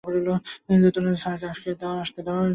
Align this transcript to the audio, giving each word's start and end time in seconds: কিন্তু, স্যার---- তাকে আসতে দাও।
কিন্তু, 0.03 0.31
স্যার---- 1.15 1.39
তাকে 1.43 1.87
আসতে 1.95 2.21
দাও। 2.23 2.41